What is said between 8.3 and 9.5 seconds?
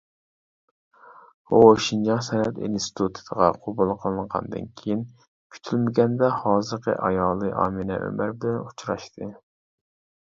بىلەن ئۇچراشتى.